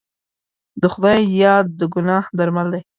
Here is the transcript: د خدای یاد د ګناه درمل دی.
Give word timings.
د 0.81 0.83
خدای 0.93 1.19
یاد 1.43 1.65
د 1.79 1.81
ګناه 1.93 2.25
درمل 2.37 2.67
دی. 2.73 2.81